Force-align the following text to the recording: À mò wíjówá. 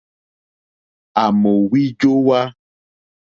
À 1.23 1.25
mò 1.41 1.53
wíjówá. 1.71 2.41